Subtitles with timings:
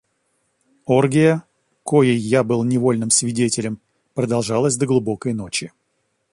[0.87, 1.43] Оргия,
[1.85, 3.79] коей я был невольным свидетелем,
[4.15, 5.71] продолжалась до глубокой ночи.